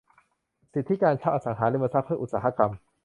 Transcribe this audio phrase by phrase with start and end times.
[0.73, 2.71] สิทธิการเช่าอสังหาริมทรัพย์เพื่ออุตสาหกรรม